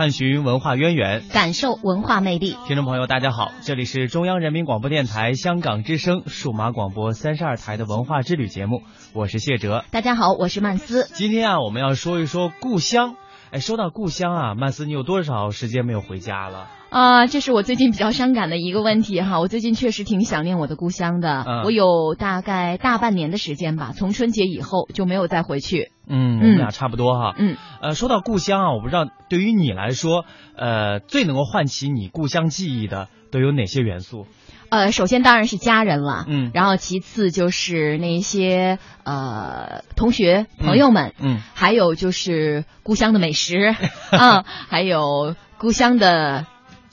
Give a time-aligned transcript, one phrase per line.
[0.00, 2.56] 探寻文化渊源，感受文化魅力。
[2.66, 8.80] 听众朋友，大家好，这里是中央人民广播电台香港之声数码广播三十二台的文化之旅节目，
[9.12, 9.84] 我是谢哲。
[9.90, 11.06] 大家好，我是曼斯。
[11.12, 13.16] 今天啊，我们要说一说故乡。
[13.50, 16.68] 哎，说到故乡啊，曼斯，你有多少时间没有回家了？
[16.88, 19.38] 啊，这是我最近比较伤感的一个问题哈。
[19.38, 25.90] 我最近确实挺想念我的故乡的，嗯我有大概大半年的时间吧，从春节以后就没有再回去。
[26.10, 27.34] 嗯，我们俩差不多哈。
[27.38, 30.24] 嗯，呃，说到故乡啊，我不知道对于你来说，
[30.56, 34.26] 呃，最能够唤起你故乡记忆的都有哪些元素？
[34.70, 36.50] 呃，首先当然是家人了，嗯。
[36.54, 41.40] 然后其次就是那些呃同学朋友们，嗯。
[41.54, 43.74] 还有就是故乡的美食。
[44.10, 46.46] 啊，还有故乡的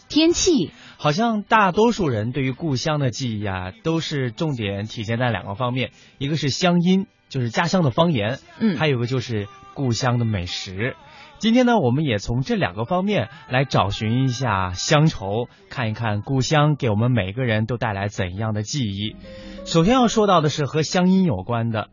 [0.09, 0.71] 天气。
[0.99, 10.95] 好像大多数人对于故乡的记忆啊，都是重点体现在两个方面，一个是乡音，就是家乡的方言，嗯，还有个就是故乡的美食。
[11.39, 19.15] 今天呢，我们也从这两个方面来找寻一下乡愁，看一看故乡给我们每个人都带来怎样的记忆。
[19.63, 21.89] 首先要说到的是和乡音有关的。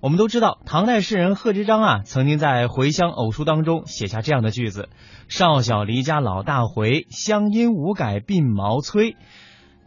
[0.00, 4.88] 我们都知道，唐代诗人贺知章啊，曾经在《回乡偶书》当中写下这样的句子
[5.28, 9.16] ：“少小离家老大回，乡音无改鬓毛衰。”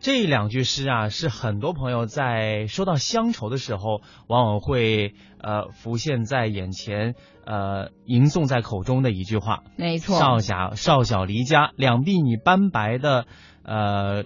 [0.02, 7.14] 这两句诗啊，是很多朋友在说到乡愁的时候，往往会呃浮现在眼前，
[7.46, 9.62] 呃吟诵在口中的一句话。
[9.76, 10.18] 没错。
[10.18, 13.28] 少小少小离家，两鬓已斑白的，
[13.64, 14.24] 呃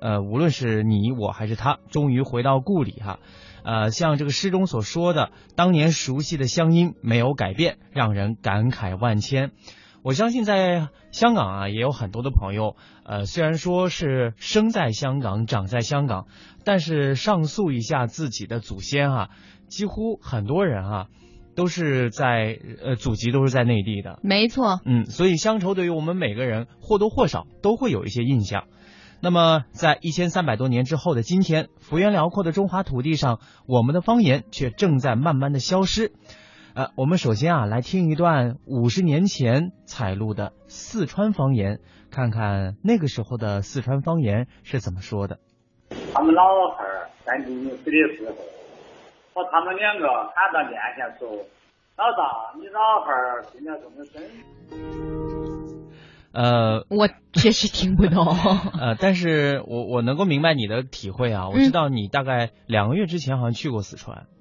[0.00, 3.18] 呃，无论是你我还是他，终于回到故里哈。
[3.64, 9.50] 呃，像这个诗中所说的，当年熟悉的乡音没有改变，让人感慨万千。
[10.08, 16.28] 我相信在香港啊，也有很多的朋友，呃，虽然说是生在香港、长在香港，
[16.64, 19.28] 但是上溯一下自己的祖先啊，
[19.66, 21.06] 几乎很多人啊，
[21.54, 24.18] 都是在呃祖籍都是在内地的。
[24.22, 28.64] 没错，嗯，所以乡愁对于我们每个人或多或少都会有一些印象。
[29.20, 36.12] 那么，在一千三百多年之后的今天，幅员辽阔的中华土地上，我们的方言却正在慢慢的消失。
[36.78, 41.80] 呃，我们首先啊，来听一段五十年前采录的四川方言，
[42.12, 45.40] 看看那个时候的四川方言是怎么说的。
[46.14, 46.44] 他们老
[46.76, 48.36] 汉儿在临死的时候，
[49.34, 51.28] 和他们两个喊到面前说
[51.98, 54.22] ：“老大，你老汉儿病了这么深。”
[56.32, 58.24] 呃 我确实听不懂。
[58.24, 64.28] 呃，但是我我能够明白你的体会啊，我知道你大概两个月之前好像去过四川。
[64.30, 64.37] 嗯，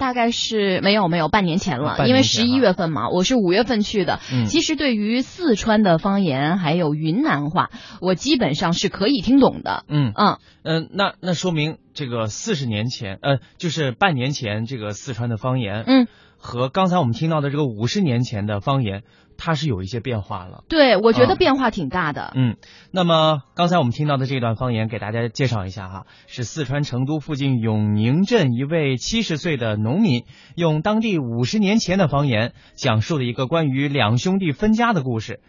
[0.00, 4.18] 大概是没有没有半年前了，因为十一啊月份嘛，我是五月份去的。
[4.32, 4.46] 嗯。
[4.46, 7.68] 其实对于四川的方言还有云南话，
[8.00, 9.84] 我基本上是可以听懂的。
[9.88, 10.12] 嗯。
[10.16, 19.02] 嗯，嗯，那那说明这个四十年前，呃，就是半年前这个四川的方言，嗯，和刚才我们听到的这个五十年前的方言，
[19.36, 20.64] 它是有一些变化了。
[20.66, 22.32] 对，我觉得啊变化挺大的。
[22.34, 22.56] 嗯，
[22.90, 30.24] 那么刚才我们听到的这段方言，给大家介绍一下哈，是四川成都附近永宁镇一位七十岁的农民，
[30.56, 35.40] 用当地五十年前的方言讲述了一个关于两兄弟分家的故事。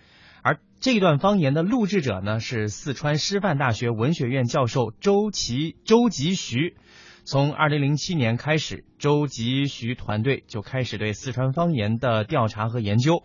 [0.44, 6.76] 而这段方言的录制者呢，是四川师范大学文学院教授周琦周吉徐。
[7.24, 13.24] 从二零零七年开始，周吉徐团队就开始对四川方言的调查和研究。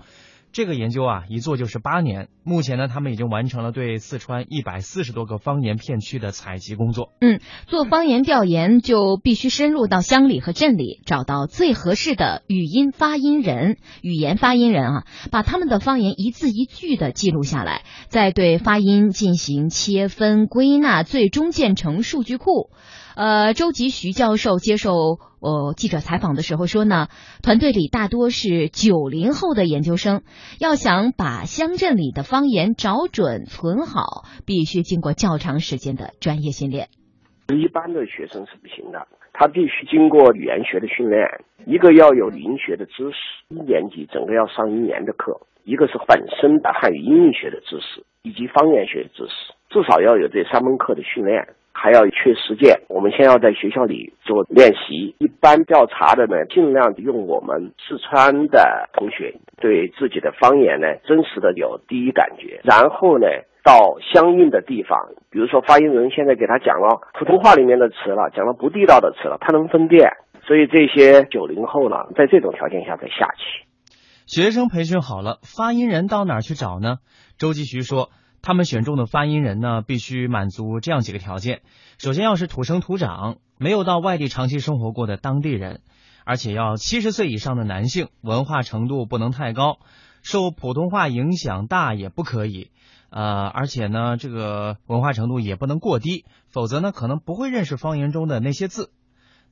[0.57, 2.29] 这个研究啊，一做就是八年。
[2.43, 7.13] 目前呢，他们已经完成了对四川一百四十多个方言片区的采集工作。
[7.21, 22.71] 嗯做方言调研就必须深入到乡里和镇里，找到最合适的语音发音人、语言发音人啊，把他们的方言一字一句的记录下来，再对发音进行切分归纳，最终建成数据库。
[23.17, 24.93] 呃，周吉徐教授接受
[25.41, 27.09] 呃记者采访的时候说呢，
[27.43, 30.21] 团队里大多是九零后的研究生，
[30.61, 36.89] 要想把乡镇里的方言找准存好，必须经过较长时间的专业训练。
[37.49, 41.25] 一般的学生是不行的，他必须经过语言学的训练，
[41.65, 43.17] 一个要有语音学的知识，
[43.49, 45.33] 一年级整个要上一年的课；
[45.65, 51.57] 一个是本身的汉语音译学的知识，以及方言学的知识，至少要有这三门课的训练。
[51.77, 55.15] 还要去实践，我们先要在学校里做练习。
[55.19, 63.27] 一般调查的呢，尽量用我们四川的同学对自己的方言呢，真实的有第一感觉，然后呢，
[63.63, 70.09] 到相应的地方，比如说发音人现在给他讲了普通话里面的词了，讲了不地道的词了，他能分辨。
[70.47, 73.67] 所以这些九零后呢，在这种条件下再下棋。
[74.27, 76.97] 学生培训好了，发音人到哪儿去找呢？
[77.39, 78.09] 周继徐说，
[78.47, 81.63] 他们选中的发音人呢，必须满足这样几个条件：
[81.99, 85.81] 首先要是土生土长，没有到外地长期生活过的当地人，
[86.25, 89.79] 而且要七十岁以上的男性，文化程度不能太高。
[90.23, 92.71] 受普通话影响大也不可以。
[93.11, 98.93] 呃，而且呢，这个文化程度也不能过低，否则呢，可能不会认识方言中的那些字。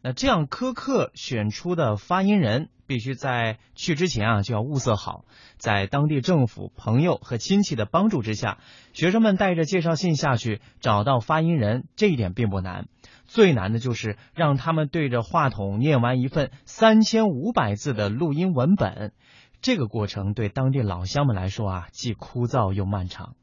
[0.07, 5.25] 那这样苛刻选出的发音人，必须在去之前啊就要物色好，
[5.57, 8.59] 在当地政府、朋友和亲戚的帮助之下，
[8.93, 12.87] 学生们带着介绍信下去找到发音人，这一点并不难。
[13.25, 19.15] 最难的就是让他们对着话筒念完一份三千五百字的录音文本，
[19.63, 23.37] 这个过程对当地老乡们来说啊，既枯燥又漫长。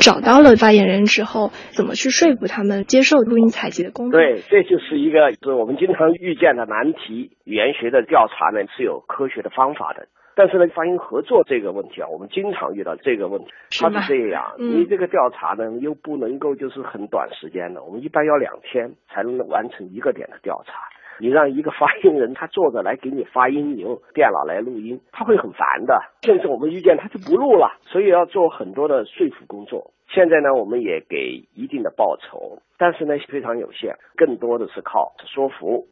[0.00, 4.20] 找到了发言人之后，怎么去说服他们接受录音采集的工作？
[4.20, 7.30] 对，这就是一个是我们经常遇见的难题。
[7.44, 13.46] 语言学的调查呢是有科学的方法的，但是呢，发音合作这个问题啊，我们经常遇到这个问题。
[13.80, 20.72] 它是这样，你这个调查呢又不能够就是很短时间的，我们一般要两天才能完成一个点的调查。
[21.20, 26.00] 你让一个发音人他坐着来给你发音，你用电脑来录音，他会很烦的。
[26.22, 29.92] 甚至我们遇见他就不录了，所以要做很多的说服工作。
[30.08, 35.86] 现在呢，我们也给一定的报酬，但是呢非常有限，更多的是靠说服。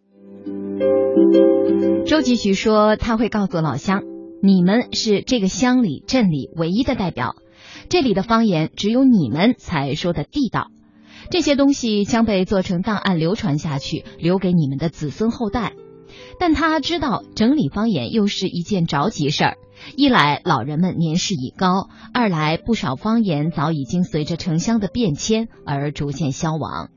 [2.06, 4.02] 周吉徐说，他会告诉老乡，
[4.42, 7.34] 你们是这个乡里镇里唯一的代表，
[7.88, 10.71] 这里的方言只有你们才说的地道。
[11.30, 15.72] 这些东西将被做成档案流传下去，留给你们的子孙后代。
[16.38, 19.56] 但他知道整理方言又是一件着急事儿，
[19.96, 26.88] 一来老人们年事已高，二来不少方言早已经随着城乡的变迁而逐渐消亡。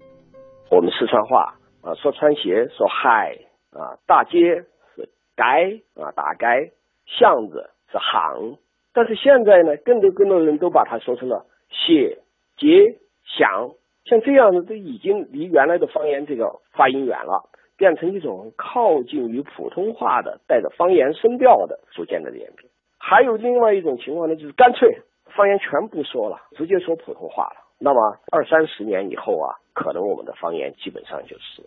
[0.69, 3.37] 我们四川话啊，说穿鞋说嗨
[3.71, 5.07] 啊，大街是
[5.37, 6.73] 街啊，大街
[7.05, 8.57] 巷子是巷，
[8.93, 12.19] 但是现在呢，更多更多人都把它说成了写
[12.57, 12.99] 街
[13.37, 13.75] 巷。
[14.05, 22.69] 像这样的都已经离原来的方言这个发音远了，变成一种靠近于普通话的带着方言声调的逐渐的演变。
[22.99, 24.97] 还有另外一种情况呢，就是干脆
[25.35, 27.65] 方言全不说了，直接说普通话了。
[27.79, 31.61] 那么二三十年以后啊，可能我们的方言基本上就是。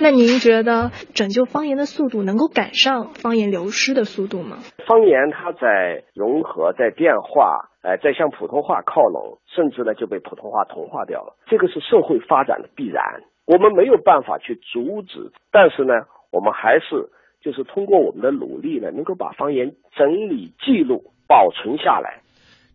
[0.00, 4.58] 那您觉得拯救方言的速度能够赶上方言流失的速度吗？
[4.86, 7.70] 方言它在融合，在变化。
[7.84, 11.36] 哎，在向普通话靠拢，甚至呢就被普通话同化掉了。
[11.44, 13.04] 这个是社会发展的必然，
[13.44, 15.30] 我们没有办法去阻止。
[15.52, 15.92] 但是呢，
[16.32, 17.10] 我们还是
[17.42, 22.23] 就是通过我们的努力呢，能够把方言整理、记录、保存下来。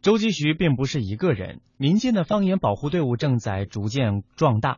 [0.02, 4.78] 周继徐并不是一个人，民间的方言保护队伍正在逐渐壮大。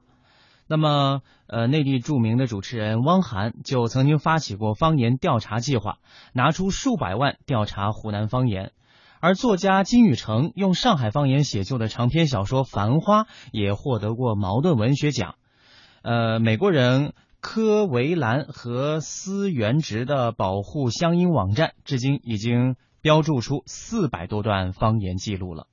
[0.68, 6.00] 那么，呃，内地著名的主持人汪涵就曾经发起过方言调查计划，
[6.34, 8.72] 拿出数百万调查湖南方言。
[9.20, 15.36] 而作家金宇成用上海方言写就的长篇小说《繁花》也获得过茅盾文学奖。
[16.02, 25.66] 呃，美国人科维兰和思源直的保护乡音网站，至今已经标注出四百多段方言记录了。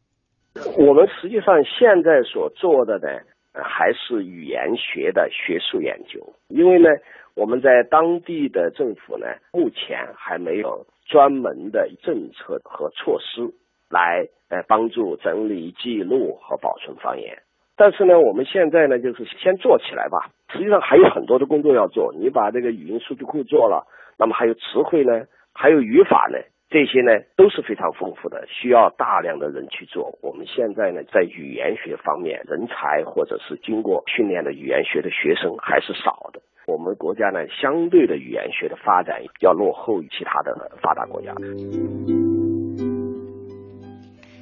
[0.77, 3.09] 我们实际上现在所做的呢，
[3.53, 6.89] 还是语言学的学术研究，因为呢，
[7.35, 10.87] 我们在当地的政府呢，目前还没有。
[11.09, 13.55] 专门的政策和措施
[13.89, 17.39] 来呃帮助整理记录和保存方言，
[17.79, 20.29] 但是呢，我们现在呢就是先做起来吧。
[20.53, 22.13] 实际上还有很多的工作要做。
[22.13, 23.87] 你把这个语音数据库做了，
[24.19, 26.37] 那么还有词汇呢，还有语法呢，
[26.71, 30.19] 这些呢都是非常丰富的，需要大量的人去做。
[30.21, 36.41] 我们现在呢在语言学方面，人才或者是经过训练的语言学的学生还是少的。
[36.67, 41.33] 我们国家呢，相对的语言学的发展要落后于其他的发达国家。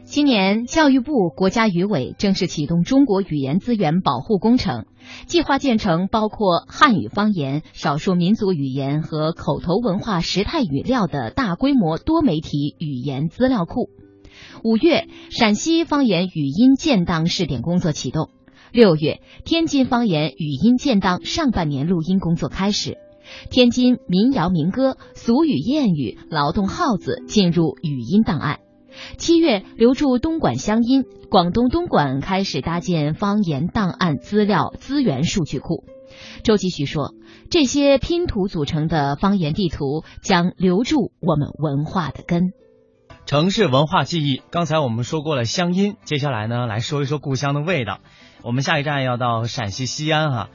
[0.08, 4.86] 今年，教育部、国家语委正式启动中国语言资源保护工程，
[5.26, 13.90] 计划建成包括汉语方言、少数民族语言和口头文化时态语料的大规模多媒体语言资料库。
[14.62, 18.30] 五月，陕西方言语音建档试点工作启动。
[18.72, 22.96] 六月，天津方言语音建档上半年录音工作开始，
[23.50, 28.60] 天津民谣民歌、俗语谚语、劳动号子进入语音档案。
[29.18, 35.84] 七月，留住东莞乡音，广东东莞开始搭建方言档案资料资源数据库。
[36.42, 37.14] 周吉徐说
[37.50, 42.52] ：“这些拼图组成的方言地图将留住我们文化的根。”
[43.26, 47.98] 城市文化记忆，刚才我们说过了乡音，接下来呢，来说一说故乡的味道。
[48.42, 50.48] 我们下一站要到陕西西安哈，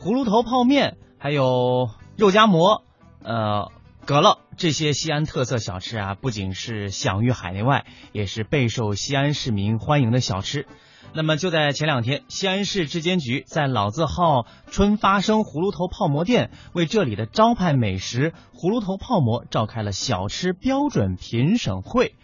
[0.00, 2.82] 葫芦头泡面，还有肉夹馍，
[3.22, 3.70] 呃，
[4.04, 10.66] 饸饹这些西安特色小吃啊，不仅是享誉海内外，也是备受西安市民欢迎的小吃。
[11.14, 22.14] 那么就在前两天，西安市质监局在老字号春发生葫芦头泡馍店为这里的招牌美食葫芦头泡馍召开了小吃标准评审会。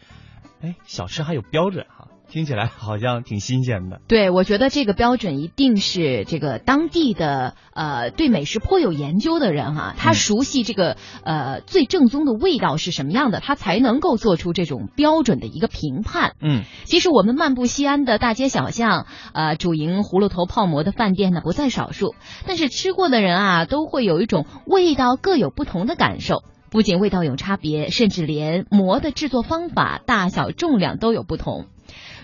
[0.61, 4.01] 哎，小吃还有标准哈、听起来好像挺新鲜的。
[4.09, 16.35] 对，我觉得这个标准一定是这个当地的呃对美食颇有研究的人哈、他嗯熟悉这个呃最正宗的味道是什么样的，他才能够做出这种标准的一个评判。
[16.41, 22.15] 嗯，其实我们漫步西安的大街小巷，呃，主营葫芦头泡馍的饭店呢不在少数，
[22.47, 26.45] 但是吃过的人啊都会有一种味道各有不同的感受。
[26.71, 31.67] 不仅味道有差别，甚至连馍的制作方法、大小、重量都有不同。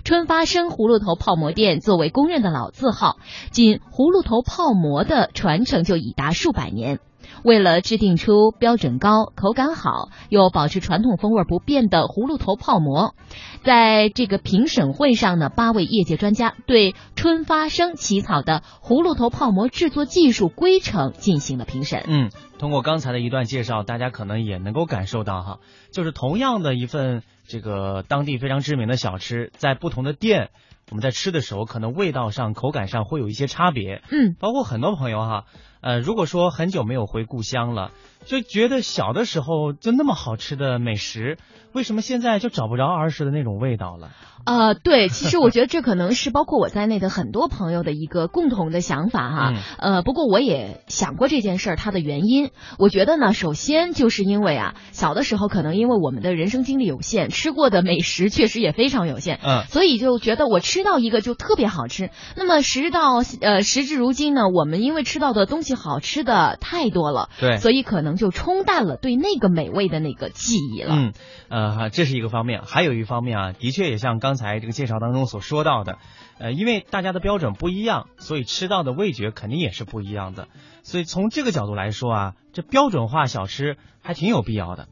[0.04, 3.16] 春发生葫芦头泡馍店作为公认的老字号，
[3.50, 7.00] 仅葫芦头泡馍的传承就已达数百年。
[7.42, 13.14] 为了制定出标准高、口感好又保持传统风味不变的葫芦头泡馍，
[13.62, 22.04] 在这个评审会上呢，八位业界专家对春发生起草的葫芦头泡馍制作技术规程进行了评审。
[22.06, 25.58] 嗯，通过刚才的一段介绍，大家可能也能够感受到哈，
[25.92, 30.50] 就是同样的一份这个当地非常知名的小吃，在不同的店，
[30.90, 34.02] 我们在吃的时候，可能味道上、口感上会有一些差别。
[34.10, 35.44] 嗯，包括很多朋友哈，
[35.80, 37.92] 呃，如果说很久没有回故乡了，
[38.24, 41.38] 就觉得小的时候就那么好吃的美食，
[41.76, 44.08] 为什么现在就找不着儿时的那种味道了？
[44.46, 49.52] 呃，对，其实我觉得这可能是包括我在内的很多朋友的一个共同的想法哈。
[49.52, 49.56] 嗯
[49.96, 52.50] 呃，不过我也想过这件事儿它的原因。
[52.78, 62.08] 我觉得呢，首先就是因为啊，小的时候可能因为我们的人生经历有限，吃过的美食确实也非常有限，嗯所以就觉得我吃到一个就特别好吃。
[62.36, 70.94] 那么时到呃时至如今呢，我们因为吃到的东西好吃的太多了，对所以可能就冲淡了对那个美味的那个记忆了。
[70.94, 71.12] 嗯，
[71.50, 75.98] 呃，这是一个方面，还有一方面啊，的确也像刚才这个介绍当中所说到的，
[76.38, 80.48] 呃，因为大家的标准不一样，所以吃到的味觉肯定也是不一样的。
[80.82, 84.88] 所以从这个角度来说啊，这标准化小吃还挺有必要的。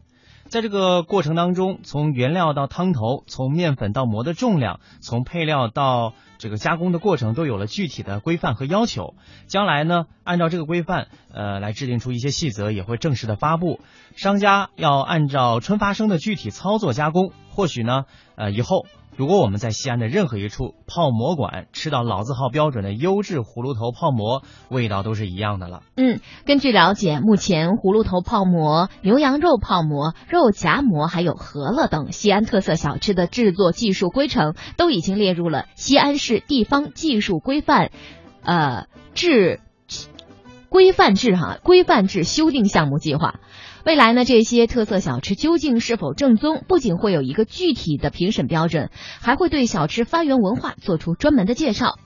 [0.48, 9.14] 在这个过程当中，从原料到汤头，从面粉到馍的重量，从配料到这个加工的过程，都有了具体的规范和要求。
[9.46, 13.80] 将来呢，按照这个规范，呃，来制定出一些细则，也会正式的发布。
[14.14, 17.32] 商家要按照春发生的具体操作加工。
[17.50, 18.04] 或许呢，
[18.36, 18.84] 呃，以后
[19.16, 25.82] 如果我们在西安的任何一处泡馍馆吃到老字号标准的优质葫芦头泡馍，味道都是一样的了。
[25.96, 37.92] 嗯，根据了解，目前葫芦头泡馍、牛羊肉泡馍、肉夹馍还有饸饹等西安特色小吃的制作技术规程都已经列入了西安市地方技术规范，
[38.42, 39.60] 呃制
[40.68, 43.36] 规范制哈规范制修订项目计划。
[43.84, 48.88] 未来呢，这些特色小吃究竟是否正宗，不仅会有一个具体的评审标准，
[49.20, 51.98] 还会对小吃发源文化做出专门的介绍。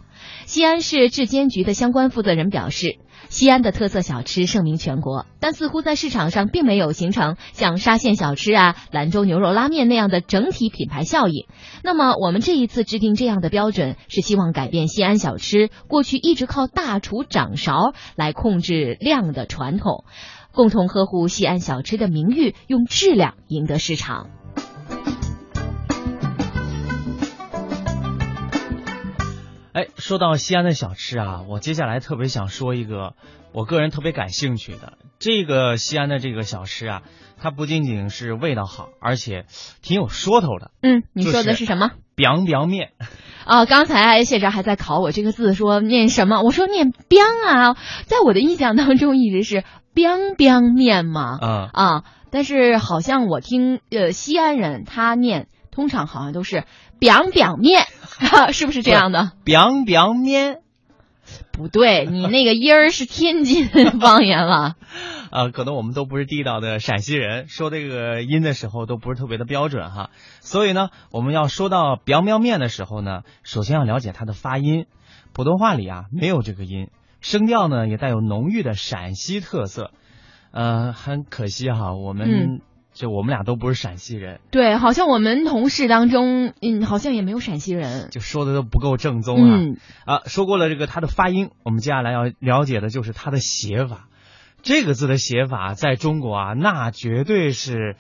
[0.45, 11.47] 西安市质监局的相关负责人表示，西安的特色小吃盛名全国，但似乎在市场上并没有形成像沙县小吃啊、兰州牛肉拉面那样的整体品牌效应。
[11.85, 20.05] 那么，我们这一次制定这样的标准，是希望改变西安小吃过去一直靠大厨掌勺来控制量的传统，
[20.59, 24.29] 共同呵护西安小吃的名誉，用质量赢得市场。
[29.73, 33.15] 哎，说到西安的小吃啊，我接下来特别想说一个
[33.53, 37.03] 我个人特别感兴趣的这个西安的这个小吃啊，
[37.37, 39.47] 它不仅仅是味道好，而且
[39.81, 40.73] 挺有说头的。
[40.83, 41.93] 嗯，你说的是是什么？
[42.19, 42.91] Biang biang 面，
[43.45, 46.43] 啊，刚才谢哲还在考我这个字，说念什么？
[46.43, 49.63] 我说念 biang 啊，在我的印象当中一直是
[49.95, 56.65] biang biang 面嘛，嗯，啊，但是好像我听呃西安人他念，通常好像都是
[56.99, 57.85] biang biang 面，
[58.53, 60.59] 是不是这样的？biang biang 面，
[61.53, 63.69] 不对，你那个音儿是天津
[64.01, 64.75] 方言了。
[65.31, 70.11] 啊，可能我们都不是地道的陕西人，说这个音的时候都不是特别的标准哈。
[70.41, 74.87] 所以呢，我们要说到 biang biang 面的时候呢，首先要了解它的发音。
[75.33, 76.89] 普通话里啊没有这个音，
[77.21, 79.91] 声调呢也带有浓郁的陕西特色。
[80.51, 82.61] 呃，很可惜哈，我们、嗯
[82.95, 88.09] 就我们俩都不是陕西人，对，好像我们同事当中，嗯，好像也没有陕西人。
[88.11, 89.57] 就说的都不够正宗啊。
[89.57, 94.09] 嗯，啊，说过了这个它的发音，我们接下来要了解的就是它的写法。
[94.63, 97.97] 这个字的写法在中国啊，那绝对是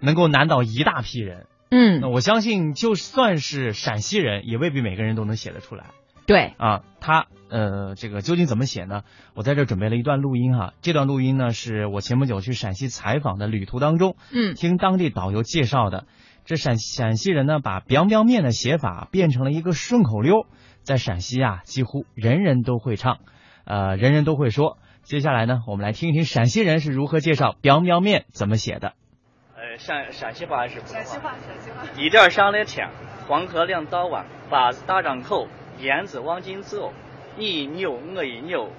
[0.00, 1.46] 能够难倒一大批人。
[1.70, 5.86] 嗯那，我相信，就算是陕西人，也未必每个人都能写得出来
[6.26, 6.82] 对，啊。
[7.00, 9.02] 他呃，这个究竟怎么写呢？
[9.34, 10.74] 我在这准备了一段录音哈。
[10.82, 16.06] 这段录音呢，是我前不久去陕西采访的旅途当中，嗯听当地导游介绍的。
[16.44, 20.46] 这陕陕西人呢，把 biang biang 面的写法变成了一个顺口溜，
[20.82, 23.18] 在陕西啊，几乎人人都会唱，
[23.64, 24.78] 呃，人人都会说。
[25.10, 28.92] 接下来呢，我们来听一听陕西人是如何介绍 biang biang 面怎么写的。
[29.56, 31.84] 呃，陕陕西话还是普通陕西话，陕西话。
[31.96, 32.88] 地点上的天，
[33.26, 35.48] 黄河两道弯，八字大张口，
[35.80, 36.92] 燕子往进走。
[37.36, 38.70] 你一扭，我一扭，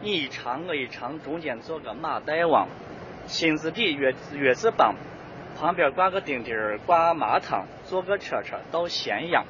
[0.00, 2.66] 你一长，我一长，中间做个马大王。
[3.26, 4.94] 心字底，月月字旁，
[5.60, 9.44] 旁边挂个钉钉儿，挂麻汤，坐个车车到咸阳。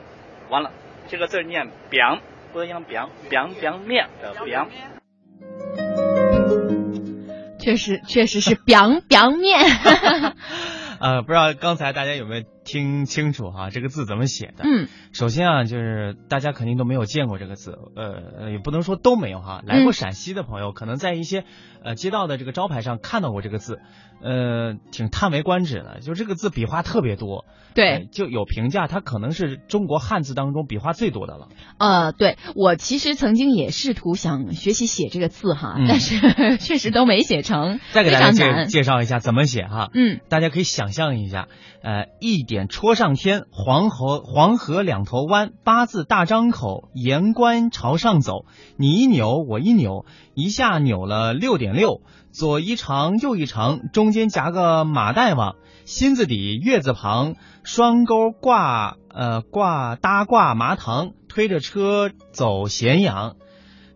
[0.50, 0.72] 完了，
[1.06, 2.18] 这个字念“边”，
[2.52, 4.66] 不一样“边”，边边面的“边”。
[7.68, 9.60] 确实，确实是 biang biang 面。
[11.00, 13.68] 呃，不知道刚才大家有没有听清楚哈？
[13.68, 14.64] 这个字怎么写的？
[14.64, 19.62] 嗯，首先啊，就是大家肯定都没有见过这个字，呃，也不能说都没有哈。
[19.66, 21.44] 来过陕西的朋友，可能在一些
[21.84, 23.80] 呃街道的这个招牌上看到过这个字，
[24.22, 26.00] 呃，挺叹为观止的。
[26.00, 27.44] 就这个字笔画特别多，
[27.74, 31.48] 对，就有评价它可能是中国汉字当中笔画最多的了。
[31.78, 38.66] 呃，对我其实曾经也试图想学习写这个字哈，嗯但是 确实都没写成，再给大家介。
[38.66, 39.90] 介绍一下怎么写哈。
[39.94, 41.48] 嗯，大家可以想象一下，
[41.82, 48.44] 呃，一点戳上天，黄河黄河两头弯，八字大张口，言官朝上走。
[48.76, 52.00] 你一扭，我一扭，一下扭了六点六，
[52.38, 63.34] 左一长，右一长，中间夹个马大王，心字底，月字旁，双钩挂呃挂搭挂麻糖，推着车走咸阳。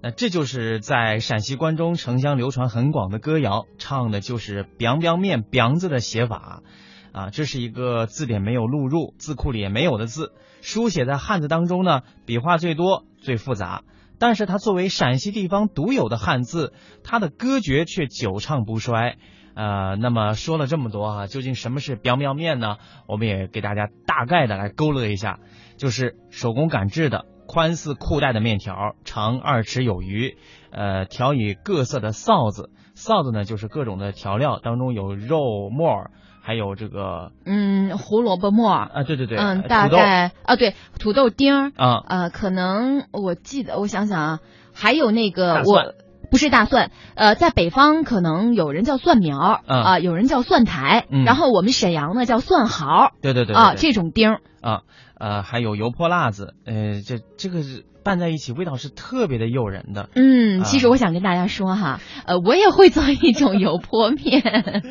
[0.02, 6.64] 那这就是在陕西关中城乡流传很广的歌谣，唱的就是“biang biang 面 ”“biang” 字的写法，
[7.12, 10.32] 啊，这是一个字典没有录入、字库里也没有的字，
[10.62, 13.84] 书写在汉字当中呢，笔画最多、最复杂，
[14.22, 19.16] 但是它作为陕西地方独有的汉字，它的歌诀却久唱不衰。
[19.56, 22.76] 呃，那么说了这么多啊，究竟什么是 biang biang 面呢？
[23.08, 25.40] 我们也给大家大概的来勾勒一下，
[25.76, 27.26] 就是手工擀制的。
[27.48, 30.36] 宽似裤带的面条，长二尺有余，
[30.70, 36.12] 呃，调以各色的臊子，臊子呢就是各种的调料，当中有肉末，
[36.42, 44.40] 还有这个嗯，胡萝卜末，啊，对对对，嗯，大概啊，对，土豆丁儿，啊，呃，可能我记得，我想想啊，
[44.74, 45.94] 还有那个我。
[46.30, 51.24] 不是大蒜，呃，在北方可能有人叫蒜苗啊、有人叫蒜苔，嗯。
[51.26, 54.80] 然后我们沈阳呢叫蒜毫对对对啊，这种丁儿，啊，
[55.18, 60.08] 呃，还有油泼辣子，呃，这这个是拌在一起，味道是特别的诱人的。
[60.14, 64.42] 嗯，啊其实我想跟大家说哈，呃，我也会做一种油泼面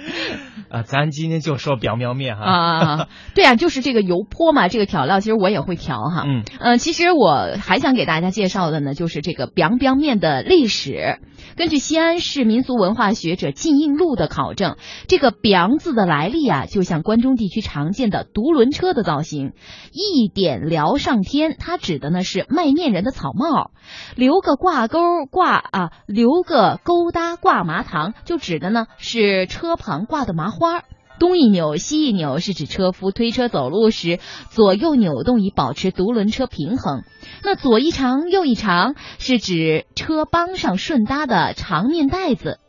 [0.70, 2.44] 啊，咱今天就说表苗面哈。
[2.44, 6.24] 啊，对啊，就是这个油泼嘛，这个调料其实我也会调哈。
[6.26, 11.20] 嗯呃，其实我还想给大家介绍的呢，就是这个 biang biang 面的历史。
[11.58, 19.52] 根据西安市民俗文化学者靳应禄的考证，这个 biang 字的来历啊，就像关中地区常见的独轮车的造型，
[19.92, 23.72] 一点聊上天，它指的呢是卖面人的草帽，
[24.16, 30.84] 留个挂钩挂啊，留个勾搭挂麻糖，就指的呢是车旁挂的麻花。
[31.20, 37.04] 东一扭西一扭是指车夫推车走路时左右扭动以保持独轮车平衡。
[37.44, 42.60] 那左一长右一长是指车帮上顺搭的长面袋子。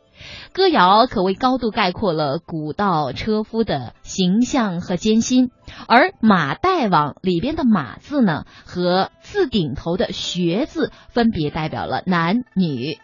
[0.53, 5.49] 歌谣可谓高度概括了古道车夫的形象和艰辛，
[5.87, 12.99] 而马大王里边的马字呢，和字顶头的学字分别代表了男女。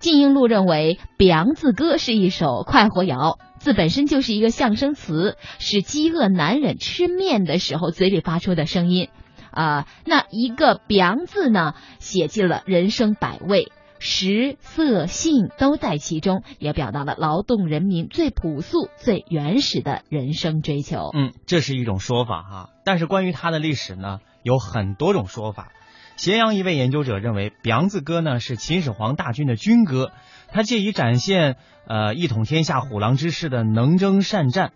[0.00, 9.10] 靳英禄认为《biang 字歌》是一首快活谣，字本身就是一个象声词，是饥饿难忍吃面的时候嘴里发出的声音。
[9.50, 13.70] 啊、那一个 biang 字呢，写尽了人生百味。
[14.04, 21.08] 食色性都在其中，也表达了劳动人民最朴素、最原始的人生追求。
[21.14, 25.72] 嗯，这是一种说法哈，但是关于它的历史呢，有很多种说法。
[26.16, 30.12] 咸阳一位研究者认为，《biang 字歌》呢是秦始皇大军的军歌，
[30.52, 31.56] 它借以展现
[31.88, 34.74] 呃一统天下虎狼之势的能征善战。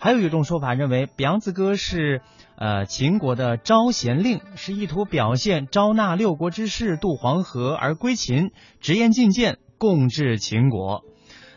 [0.00, 2.22] 还有一种说法认为，《biang 字歌》是
[2.56, 11.02] 呃秦国的招贤令，是意图表现招纳六国之士渡黄河而归秦，直言进谏，共治秦国。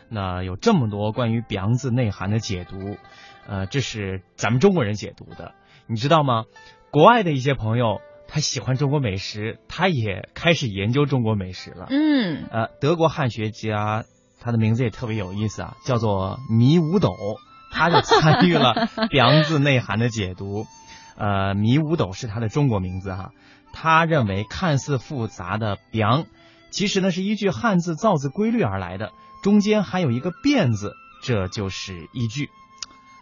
[0.08, 2.96] 那有这么多关于 “biang” 字内涵的解读，
[3.46, 5.54] 呃，这是咱们中国人解读的，
[5.86, 6.44] 你知道吗？
[6.90, 11.86] 国外的一些朋友他喜欢中国美食，他也开始研究中国美食了。
[11.90, 14.04] 嗯呃，德国汉学家，
[14.40, 17.08] 他的名字也特别有意思啊，叫做迷五斗，
[17.72, 20.66] 他就参与了 辶字内涵的解读。
[21.16, 23.32] 呃，迷五斗是他的中国名字哈，
[23.72, 26.26] 他认为看似复杂的 “biang”，
[26.70, 32.48] 其实呢是依据汉字造字规律而来的，中间还有一个“变”字，这就是依据。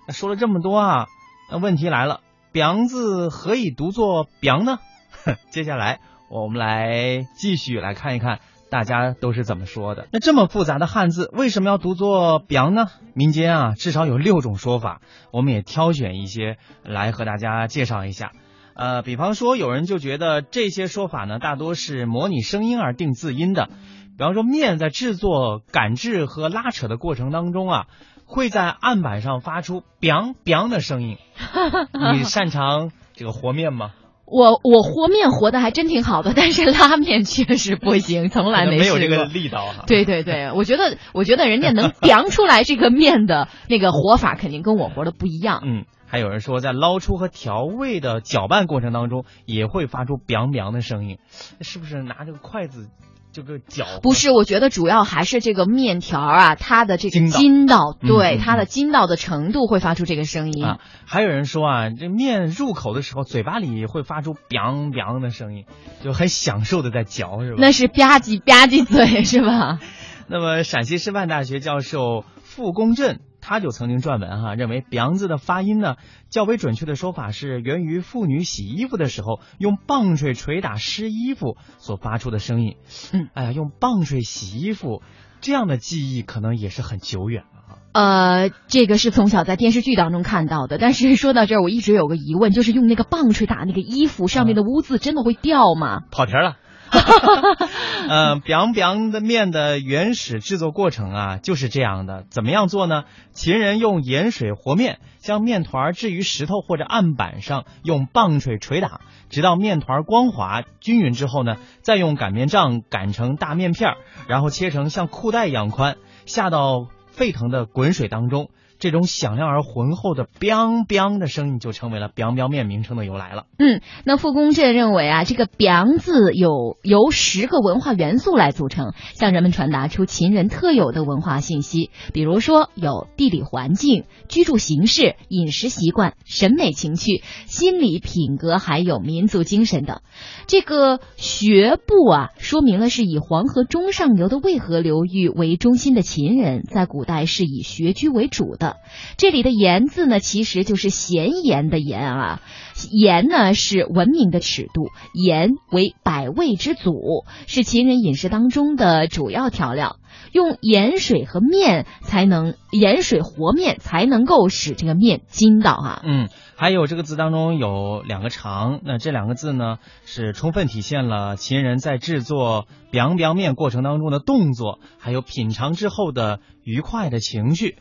[0.08, 1.06] 说了这么多啊，
[1.50, 2.20] 那问题来了
[2.52, 4.78] ，“biang” 字何以读作 “biang” 呢？
[5.50, 8.38] 接下来我们来继续来看一看
[8.70, 10.06] 大家都是怎么说的。
[10.12, 12.86] 那这么复杂的汉字，为什么要读作“表”呢？
[13.14, 15.00] 民间啊，至少有六种说法，
[15.32, 18.32] 我们也挑选一些来和大家介绍一下。
[18.74, 23.68] 呃，比方说，有人就觉得这些说法呢，大多是模拟声音而定字音的。
[24.16, 27.86] 比方说，面在制作、擀制和拉扯的过程当中啊，
[28.24, 31.18] 会在案板上发出 “biang biang” 的声音。
[32.14, 33.92] 你擅长这个和面吗？
[34.30, 39.84] 我我和面和的还真挺好的，但是拉面确实不行，从来没没有这个力道哈。
[39.86, 45.60] 对对对，我觉得我觉得人家能 biang 出来这个面的那个活法，肯定跟我和的不一样。
[45.64, 51.18] 嗯，还有人说，在捞出和调味的搅拌过程当中，也会发出 biang biang 的声音，
[51.60, 52.88] 是不是拿这个筷子？
[53.32, 60.66] 这个嚼不是，我觉得主要还是这个面条啊，它的这个筋道，对它的筋道的程度会发出这个声音。
[61.06, 65.64] 还有人说啊，这面入口的时候，嘴巴里会发出 “biang biang” 的声音，
[66.02, 67.56] 就很享受的在嚼，是吧？
[67.58, 69.78] 那是吧唧吧唧嘴，是吧？
[70.28, 73.20] 那么，陕西师范大学教授傅公振。
[73.40, 75.96] 他就曾经撰文哈，认为“梁”字的发音呢，
[76.28, 82.76] 较为准确的说法是源于妇女洗衣服的时候用棒槌捶打湿衣服所发出的声音。
[83.12, 85.02] 嗯，哎呀，用棒槌洗衣服，
[85.40, 87.78] 这样的记忆可能也是很久远了啊。
[87.92, 96.02] 呃，这个是从小在电视剧当中看到的，但是说到这儿，我一直有个疑问，就是用那个棒槌打那个衣服上面的污渍，真的会掉吗？
[96.10, 96.56] 跑题了。
[96.90, 97.68] 哈哈哈！
[98.08, 102.24] 呃，biang biang 的面的原始制作过程啊，就是这样的。
[102.30, 103.04] 怎么样做呢？
[103.32, 113.94] 秦人用盐水和面，将面团置于石头或者案板上，用棒槌捶打，直到面团光滑均匀之后呢，再用擀面杖擀成大面片，
[114.26, 118.50] 然后切成像裤带一样宽，下到沸腾的滚水当中。
[118.80, 123.44] 这种响亮而浑厚的 “biang biang” 的声音，就成为了 “biang biang” 面名称的由来了。
[123.58, 131.90] 嗯，那傅公振认为啊，这个 “biang” 字有由十个文化元素来组成，向人们传达出秦人特有的文化信息。
[132.14, 140.00] 比如说，有地理环境、居住形式、饮食习惯、审美情趣、心理品格，还有民族精神等。
[140.46, 148.69] 这个“学”部啊，说明了是以黄河中上游的渭河流域为中心的秦人，在古代是以学居为主的。
[149.16, 152.42] 这里的“盐”字呢，其实就是咸盐的“盐”啊。
[152.90, 159.96] 盐呢是文明的尺度，盐为百味之祖，是秦人饮食当中的主要调料。
[160.32, 166.02] 用盐水和面才能盐水和面才能够使这个面筋道哈。
[166.04, 177.76] 嗯，还有这个字当中有两个长，那这两个字呢是充分体现了秦人在制作凉凉面过程当中的动作，还有品尝之后的愉快的情绪。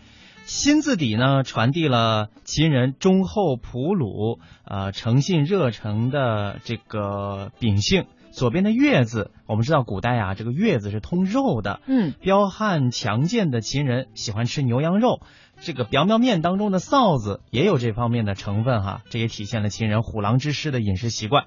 [0.49, 8.07] 心字底呢，传递了秦人忠厚朴鲁、呃诚信热诚的这个秉性。
[8.31, 11.81] 左边的月字，我们知道古代啊，这个月字是通肉的。
[11.85, 15.19] 嗯，彪悍强健的秦人喜欢吃牛羊肉。
[15.61, 21.45] 这个苗苗面当中的臊子也有这方面的成分哈，这也体现了秦人虎狼之师的饮食习惯。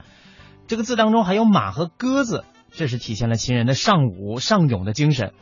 [0.68, 5.32] 这个字当中还有马和鸽子，这是体现了秦人的尚武尚勇的精神。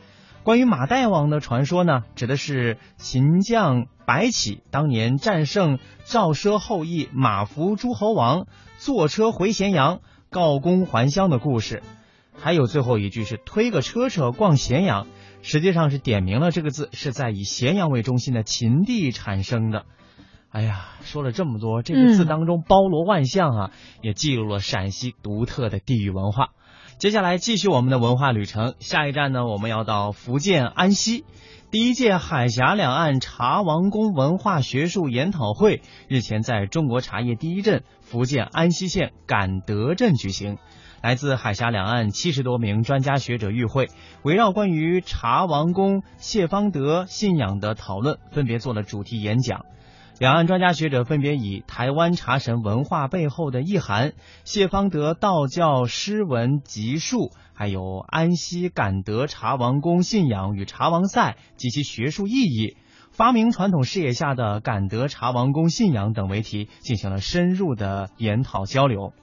[0.43, 8.47] 关于马大王的传说呢，指的是秦将白起当年战胜赵奢后裔马服诸侯王，
[8.79, 9.99] 坐车回咸阳
[10.31, 11.83] 告公还乡的故事。
[12.33, 15.05] 还有最后一句是推个车车逛咸阳，
[15.43, 19.85] 实际上是点明了这个字是在以咸阳为中心的秦地产生的。
[20.49, 26.49] 哎呀，说了这么多，这个字当中包罗万象啊，也记录了陕西独特的地域文化。
[27.01, 31.25] 接下来继续我们的文化旅程，下一站呢，我们要到福建安溪。
[31.71, 40.59] 第一届海峡两岸茶王宫文化学术研讨会日前在中国茶叶第一镇福建安溪县感德镇举行，
[41.01, 43.87] 来自海峡两岸七十多名专家学者与会，
[44.21, 49.65] 围绕关于茶王宫谢方德信仰的讨论，分别做了主题演讲。
[50.21, 62.77] 两岸专家学者分别以台湾茶神文化背后的意涵、谢方德道教诗文集述，还有安溪感德茶王宫信仰与茶王赛及其学术意义、
[63.09, 69.13] 发明传统视野下的感德茶王宫信仰等为题，进行了深入的研讨交流。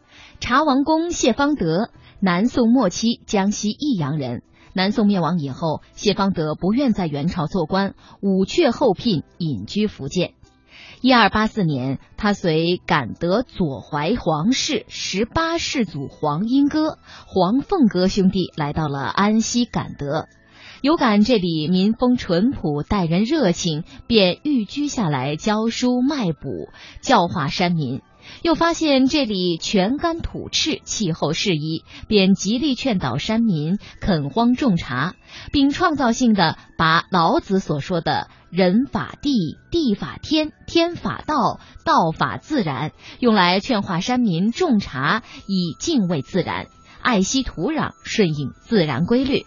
[0.41, 4.43] 茶王宫谢方德，南宋末期江西益阳人。
[4.73, 10.35] 南宋灭亡以后，谢方德不愿在元朝做官，武阙后聘，隐居福建。
[11.01, 20.27] 一二八四年，他随感德左怀皇室十八世祖黄英歌、黄凤歌兄弟来到了安溪感德，
[20.83, 26.69] 有感这里民风淳朴，待人热情，便寓居下来教书卖卜，
[27.01, 28.03] 教化山民。
[28.43, 35.15] 又发现这里全干土赤，气候适宜，便极力劝导山民垦荒种茶，
[35.53, 46.67] 并创造性的把老子所说的“人法地，地法天，天法道，道法自然”用来劝化山民种茶，以敬畏自然，
[47.03, 49.45] 爱惜土壤，顺应自然规律。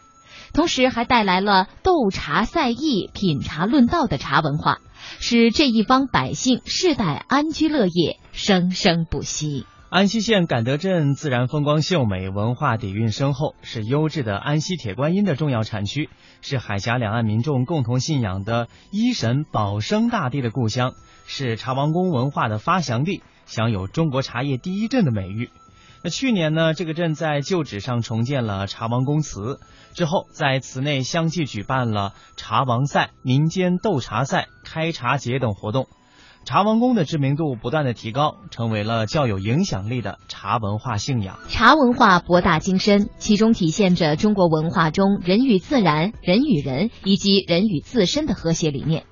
[0.54, 4.80] 同时还带来了斗茶赛艺、品茶论道的茶文化，
[5.20, 9.66] 使这一方百姓世代安居乐业，生生不息。
[9.90, 16.10] 安溪县感德镇自然风光秀美，文化底蕴深厚，是优质的安溪铁观音的重要产区，
[16.42, 20.94] 是海峡两岸民众共同信仰的一神保生大帝的故乡，
[21.28, 25.50] 是茶王宫文化的发祥地，享有中国茶叶第一镇的美誉。
[26.04, 29.60] 那去年呢，这个镇在旧址上重建了茶王宫祠，
[29.94, 35.88] 之后在祠内相继举办了茶王赛、民间斗茶赛、开茶节等活动，
[36.44, 41.38] 茶王宫的知名度不断的提高，成为了较有影响力的茶文化信仰。
[41.48, 49.06] 茶文化博大精深，其中体现着中国文化中人与自然、人与人以及人与自身的和谐理念。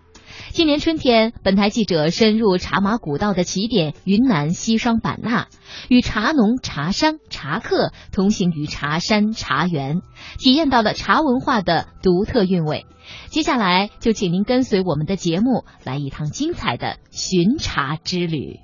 [0.51, 5.47] 今年春天，本台记者深入茶马古道的起点云南西双版纳，
[5.87, 10.01] 与茶农、茶商、茶客同行于茶山、茶园，
[10.39, 12.87] 体验到了茶文化的独特韵味。
[13.29, 18.59] 接下来就请您跟随我们的节目，来一趟精彩的巡茶之旅。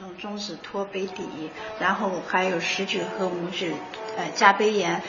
[0.00, 1.22] 用中指托杯底，
[1.80, 3.72] 然后还有食指和拇指
[4.16, 5.02] 呃加杯沿。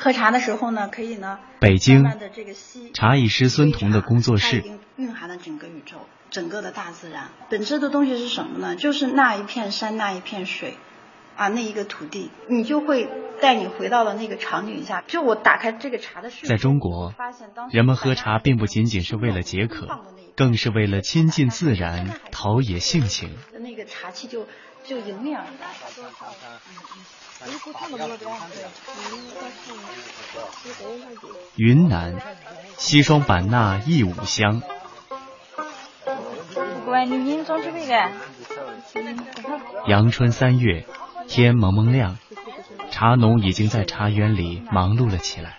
[0.00, 1.38] 喝茶的时候呢，可以呢。
[1.60, 5.98] 北京慢慢地这个吸茶艺师孙彤的工作它已室，经蕴含了整个宇宙，
[6.30, 7.28] 整个的大自然。
[7.50, 8.74] 本质的东西是什么呢？
[8.74, 10.76] 就是那一片山，那一片水，
[11.40, 13.08] 啊，那一个土地，你就会
[13.40, 15.02] 带你回到了那个场景下。
[15.06, 17.14] 就我打开这个茶的瞬间，在中国
[17.70, 19.88] 人们喝茶并不仅仅是为了解渴，
[20.36, 23.34] 更是为了亲近自然、陶冶性情。
[23.58, 24.46] 那个茶气就
[24.84, 25.50] 就迎面而来。
[31.56, 32.20] 云南
[32.76, 34.60] 西双版纳义武乡，
[39.86, 40.84] 阳春三月，
[41.30, 42.18] 天蒙蒙亮，
[42.90, 45.58] 茶农已经在茶园里忙碌了起来。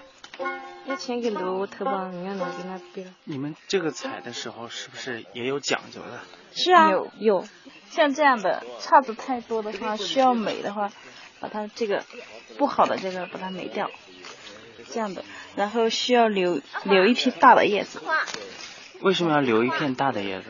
[3.23, 6.19] 你们这个采的时候是不是也有讲究的？
[6.51, 7.45] 是啊，有有，
[7.89, 10.91] 像这样的叉子太多的话，需要美的话，
[11.39, 12.03] 把它这个
[12.57, 13.89] 不好的这个把它美掉，
[14.89, 15.23] 这样的，
[15.55, 18.01] 然后需要留留一片大的叶子。
[18.99, 20.49] 为什么要留一片大的叶子？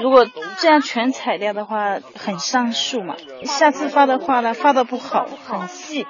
[0.00, 0.26] 如果
[0.58, 3.16] 这样全采掉的话，很伤树嘛。
[3.44, 6.06] 下次发的话呢，发的不好，很细，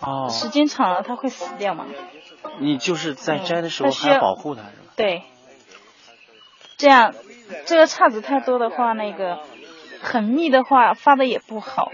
[0.00, 1.86] 哦，时间长了它会死掉嘛。
[2.58, 4.92] 你就是在摘的时候还要保护它，是吧？
[4.96, 5.22] 对，
[6.76, 7.14] 这样
[7.66, 9.40] 这个叉子太多的话，那个
[10.00, 11.90] 很密的话发的也不好。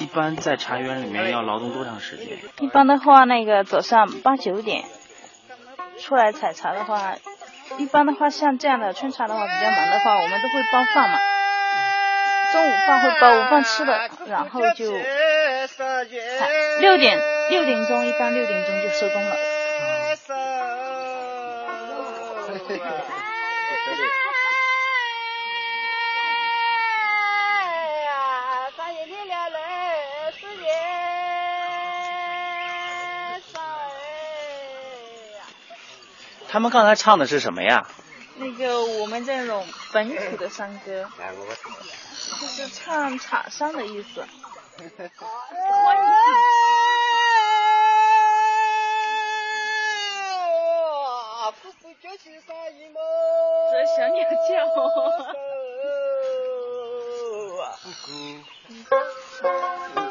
[0.00, 2.38] 一般在茶园里面要劳动多长时间？
[2.60, 4.84] 一般的话，那个早上八九点
[5.98, 7.14] 出来采茶的话，
[7.78, 11.18] 一般的话像这样的春茶的话比较忙的话，我们都会包饭嘛。
[12.52, 16.48] 中午饭会包午饭吃了，然后就采。
[16.80, 17.18] 六点
[17.50, 19.36] 六点钟，一般六点钟就收工了。
[36.54, 37.84] 他们刚才唱的是什么呀？
[38.36, 41.04] 那个我们这种本土的山歌，
[42.40, 44.24] 就是唱茶山的意思。
[53.72, 54.54] 这小鸟叫。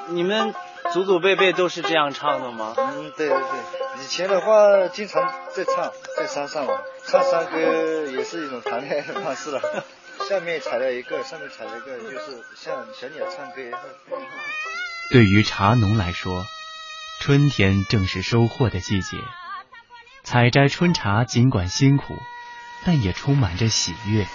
[0.09, 0.53] 你们
[0.91, 2.73] 祖祖辈辈都是这样唱的吗？
[2.77, 5.23] 嗯，对对对，以前的话经常
[5.55, 6.73] 在唱，在山上嘛，
[7.07, 9.61] 唱山歌也是一种谈恋爱的方式了。
[10.29, 13.55] 下面采了一个，上面采了一个，就是像小鸟唱歌。
[15.11, 16.45] 对于茶农来说，
[17.19, 19.17] 春天正是收获的季节。
[20.23, 22.15] 采摘春茶尽管辛苦，
[22.85, 24.25] 但也充满着喜悦。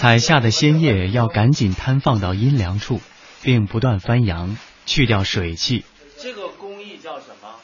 [0.00, 3.02] 采下的鲜叶要赶紧摊放到阴凉处，
[3.42, 5.84] 并不断翻扬，去掉水汽。
[6.16, 7.56] 这个工艺叫什么？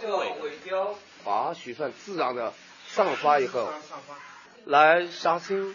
[0.00, 2.54] 这个尾雕，把水分自然的
[2.86, 3.70] 散发以后，
[4.64, 5.74] 来杀青，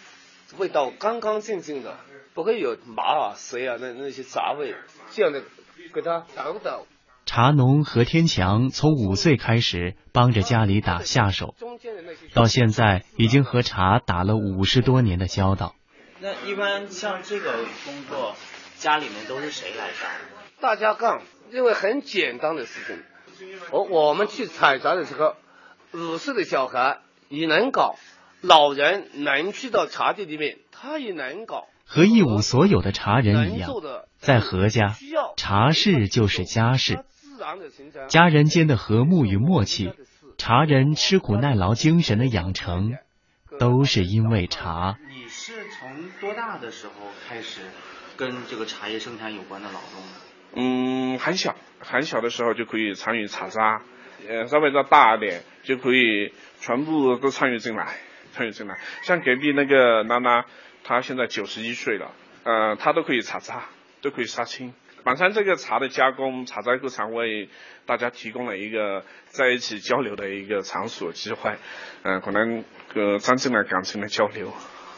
[0.57, 1.99] 味道干干净净的，
[2.33, 4.73] 不会有麻啊、水啊那那些杂味，
[5.11, 5.43] 这样的
[5.93, 6.87] 给它倒倒
[7.27, 11.53] 茶农何天强从五岁开始帮着家里打下手，
[12.33, 15.75] 到现在已经和茶打了五十多年的交道。
[16.19, 17.51] 那一般像这个
[17.85, 18.35] 工作，
[18.77, 20.11] 家里面都是谁来干？
[20.59, 23.03] 大家干，因为很简单的事情。
[23.71, 25.35] 我我们去采摘的时候，
[25.93, 27.95] 五岁的小孩也能搞，
[28.41, 31.67] 老人能去到茶地里面，他也能搞。
[31.85, 33.71] 和一无所有的茶人一样，
[34.17, 34.95] 在何家，
[35.37, 37.05] 茶事就是家事。
[38.07, 39.93] 家人间的和睦与默契，
[40.39, 42.93] 茶人吃苦耐劳精神的养成，
[43.59, 44.97] 都是因为茶。
[46.19, 46.93] 多大的时候
[47.27, 47.61] 开始
[48.15, 50.13] 跟这个茶叶生产有关的劳动呢？
[50.55, 53.81] 嗯，很小很小的时候就可以参与茶渣，
[54.27, 57.97] 呃，稍微再大一点就可以全部都参与进来，
[58.31, 58.79] 参与进来。
[59.03, 60.45] 像隔壁那个娜娜，
[60.83, 62.11] 她现在九十一岁了，
[62.43, 63.65] 呃，她都可以茶渣，
[64.01, 64.73] 都可以杀青。
[65.03, 67.49] 本身这个茶的加工，茶斋工厂为
[67.85, 71.55] 大家提供了一个在一起交流的一个场所机会，
[72.01, 72.63] 嗯，可能
[72.95, 74.51] 呃增进了感情的交流。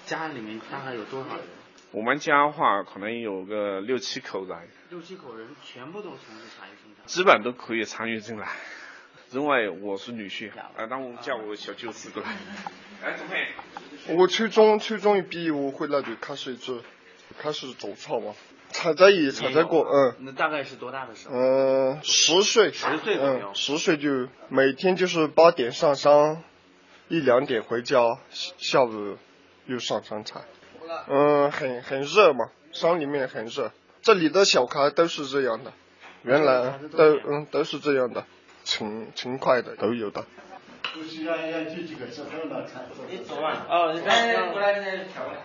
[0.10, 1.46] 家里面大概有多少人？
[1.92, 4.58] 我们家话可能有个六七口人。
[4.90, 7.06] 六七口人全部都从事茶叶生产？
[7.06, 8.50] 基本都可以参与进来，
[9.30, 12.36] 因为我是女婿，啊，那我叫我小舅子过来。
[14.08, 16.82] 我初中初中一毕业，我回来就开始做
[17.38, 18.34] 开始种草嘛。
[18.70, 20.16] 采摘也采摘过，嗯。
[20.22, 21.36] 那大概是多大的时候？
[21.36, 22.72] 嗯，十岁。
[22.72, 23.52] 十岁左右。
[23.54, 26.44] 十岁就每天就是八点上山，
[27.10, 29.18] 一两点回家，下午
[29.70, 30.42] 又上山采。
[31.08, 33.72] 嗯，很很热嘛，山里面很热。
[34.02, 35.72] 这里的小孩都是这样的，
[36.24, 38.26] 原来都嗯都是这样的，
[38.64, 40.26] 勤勤快的都有的。
[40.94, 42.82] 不是要要这几个小孩来采。
[43.10, 43.68] 你走啊！
[43.70, 45.40] 哦，来过来来挑过来。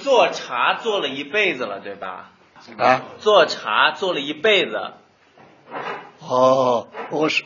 [0.00, 2.30] 做茶做了一辈子了，对吧？
[2.76, 4.92] 啊，做茶做了一辈子。
[6.20, 7.44] 哦，我是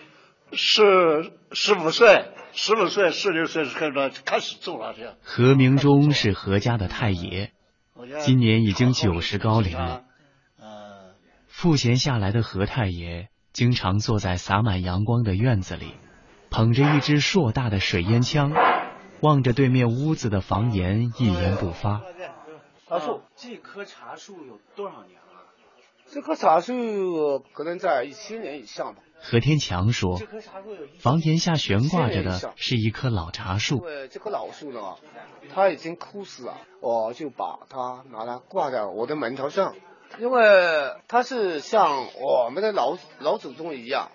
[0.52, 5.14] 是十五岁，十五岁、十六岁开始开始做了这样。
[5.22, 7.52] 何明忠是何家的太爷，
[8.20, 10.04] 今年已经九十高龄了。
[11.46, 15.94] 赋闲下来的何太爷，经常坐在洒满阳光的院子里，
[16.50, 18.52] 捧着一支硕大的水烟枪。
[19.20, 22.02] 望着对面屋子的房檐，一言不发。
[22.88, 25.44] 茶树，这棵茶树有多少年了？
[26.10, 29.02] 这棵茶树可能在一千年以上吧。
[29.22, 30.20] 何天强说
[30.98, 33.76] ：“房檐下悬挂着的是一棵老茶树。
[33.76, 34.96] 因为这棵老树呢，
[35.54, 39.76] 它已经枯死了，我就把它拿来挂在我的门头上，
[40.18, 40.42] 因为
[41.06, 44.10] 它是像我们的老老祖宗一样。”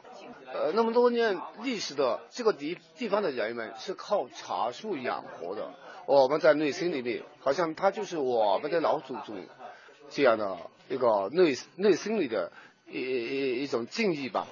[0.54, 5.74] 呃，那么多年历史的这个地地方的人们是靠茶树养活的。
[6.06, 9.46] 我们在内心里面，好像它就是我们的老祖宗
[10.10, 12.54] 这样的一个内内心里的
[12.89, 14.48] 一一一种敬意吧。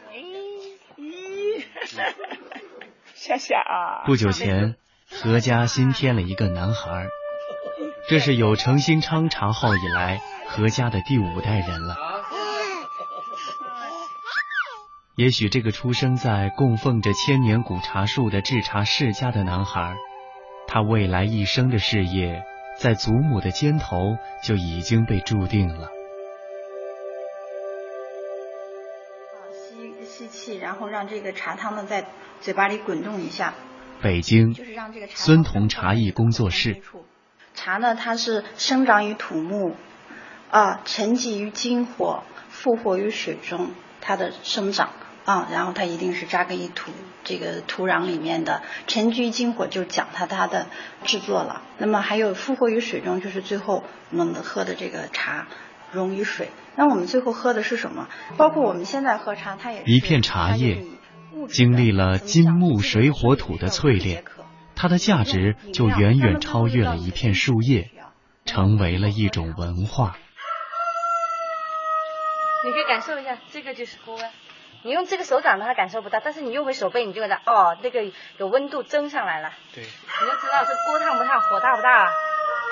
[1.86, 2.14] 咦，
[3.14, 4.04] 夏夏啊！
[4.06, 4.76] 不久前，
[5.10, 7.08] 何家新添了一个男孩，
[8.10, 11.96] 这是有诚心昌茶号以来何家的第五代人了。
[15.16, 19.96] 也许这个出生在供奉着千年古茶树的制茶世家的男孩，
[20.68, 22.44] 他未来一生的事业，
[22.80, 25.90] 在祖母的肩头就已经被注定了。
[30.46, 32.06] 气，然后让这个茶汤呢在
[32.40, 33.56] 嘴巴里滚动一下。
[34.02, 36.82] 北京就是让这个，孙彤茶艺工作室。
[37.56, 39.76] 茶呢，它是生长于土木，
[40.52, 44.92] 啊，沉积于金火，复活于水中，它的生长。
[45.26, 46.92] 啊，然后它一定是扎根于土
[47.24, 50.68] 这个土壤里面的，沉居金火就讲它它的
[51.04, 51.64] 制作了。
[51.80, 55.48] 那么还有复活于水中，就是最后我们喝的这个茶
[55.96, 56.50] 溶于水。
[56.76, 58.08] 那我们最后喝的是什么？
[58.38, 60.84] 包括我们现在喝茶，它也一片茶叶
[61.50, 64.24] 经历了金木水火土的淬炼，
[64.76, 67.90] 它的价值就远远超越了一片树叶，
[68.46, 70.18] 成为了一种文化。
[72.66, 74.20] 你可以感受一下，这个就是锅。
[74.84, 78.04] 你用这个手掌的话感受不到，但是你用回手背，你就觉得哦，那个
[78.38, 79.52] 有温度蒸上来了。
[79.74, 82.12] 对，你就知道这锅烫不烫，火大不大。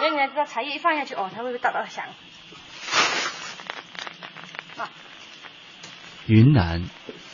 [0.02, 2.06] 因为你要知道茶叶一放下去，哦，它会不会哒哒响？
[6.26, 6.86] 云南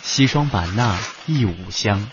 [0.02, 2.10] 西双版纳义武乡，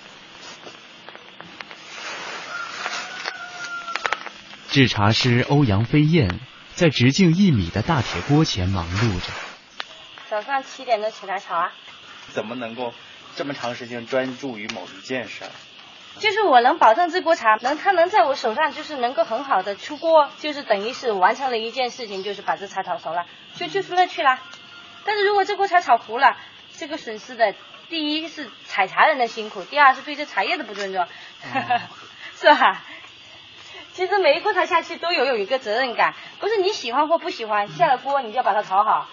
[4.68, 6.39] 制茶师欧阳飞燕
[6.74, 9.33] 在直径一米的大铁锅前忙碌着。
[10.29, 11.72] 早上七点钟起来炒啊。
[12.33, 12.93] 怎么能够
[13.37, 15.45] 这么长时间专注于某一件事？
[16.18, 23.24] 就是我能保证这锅茶能，它能在我手上，就是能够很好的出锅，就是等于是完成了一件事情，就是把这茶炒熟了，
[23.55, 24.39] 就就出得去了。
[25.07, 26.37] 但是如果这锅茶炒糊了，
[26.79, 27.55] 这个损失的，
[27.89, 31.07] 第一是采茶人的辛苦，第二是对这茶叶的不尊重，
[32.39, 32.83] 是吧？
[33.95, 39.09] 其实每一锅茶下去都有有一个责任感，不是你喜欢或不喜欢，下了锅你就要把它炒好。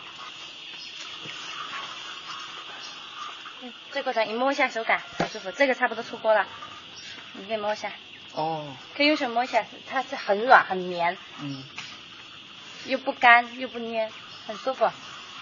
[3.94, 5.52] 这个茶你摸一下手感，很舒服。
[5.52, 6.46] 这个差不多出锅了，
[7.34, 7.92] 你可以摸一下。
[8.34, 8.76] 哦。
[8.98, 11.18] 可以用手摸一下，它是很软很绵。
[11.40, 11.64] 嗯。
[12.86, 14.12] 又不干又不粘，
[14.48, 14.92] 很舒服。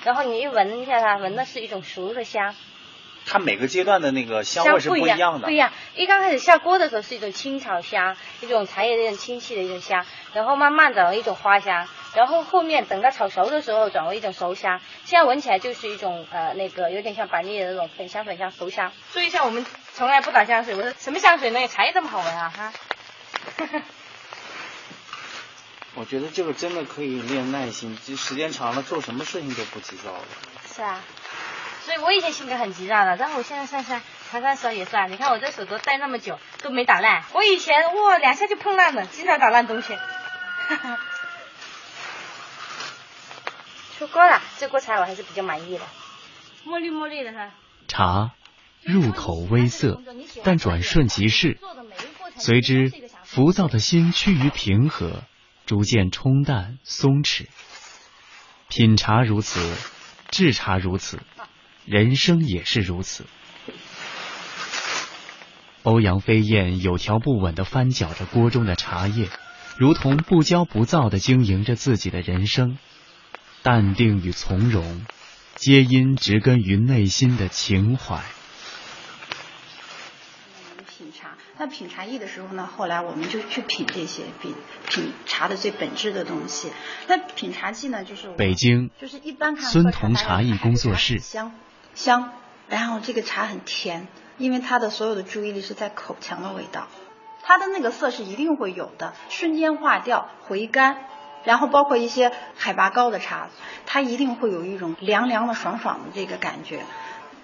[0.04, 2.56] 然后你一闻一下它，闻的是一种熟的香。
[3.24, 5.46] 它每个阶段的那个香味是不一样的。
[5.46, 5.72] 不一样。
[5.96, 14.82] 一刚开始下锅的时候是一种青草香，一种茶叶那种清气的一种香，然后慢慢转为一种花香，然后后面等它炒熟的时候转为一种熟香。
[15.06, 18.92] 现在闻起来就是一种呃那个有点像板栗的那种粉香粉香熟香。
[19.14, 21.68] 注意一下我们从来不打香水，我说什么香水呢？
[21.68, 22.74] 茶叶这么好闻啊哈。
[25.96, 30.24] 我觉得这个真的可以练耐心，就时间长了做什么事情都不急躁了。
[30.74, 31.02] 是啊。
[31.84, 35.12] 所以我以前性格很急躁的，但是我现在算算，茶山时候也算。
[35.12, 39.98] 你看我这手镯戴那么久都没打烂，我以前哇两下就碰烂了，经常打烂东西。
[43.98, 45.86] 出锅了，这锅茶我还是比较满意的，
[46.64, 47.52] 墨绿墨绿的哈。
[47.88, 48.32] 茶
[48.84, 50.02] 入口微涩，
[50.44, 51.58] 但转瞬即逝，
[52.38, 52.92] 随之
[53.24, 55.24] 浮躁的心趋于平和，
[55.72, 57.46] 逐渐冲淡松弛。
[58.68, 59.74] 品茶如此，
[60.30, 61.22] 制茶如此。
[61.86, 63.26] 人生也是如此。
[65.84, 69.30] 欧阳飞燕有条不紊地翻搅着锅中的茶叶，
[69.78, 72.78] 如同不骄不躁地经营着自己的人生，
[73.64, 75.06] 淡定与从容，
[75.56, 78.22] 皆因植根于内心的情怀。
[81.62, 82.66] 那品茶艺的时候呢？
[82.66, 84.56] 后来我们就去品这些，品
[84.90, 86.72] 品茶的最本质的东西。
[87.08, 91.20] 那品茶技呢，就是北京，就是一般看孙彤茶艺工作室。
[91.20, 91.52] 香。
[91.94, 92.32] 香，
[92.68, 94.08] 然后这个茶很甜，
[94.40, 96.88] 因为它的所有的注意力是在口腔的味道，
[97.44, 100.98] 它的那个色是一定会有的，瞬间化掉回甘，
[101.44, 103.50] 然后包括一些海拔高的茶，
[103.86, 106.80] 它一定会有一种凉凉的、爽爽的这个感觉。